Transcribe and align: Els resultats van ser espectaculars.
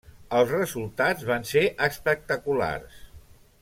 Els 0.37 0.53
resultats 0.53 1.27
van 1.33 1.45
ser 1.51 1.65
espectaculars. 1.91 3.01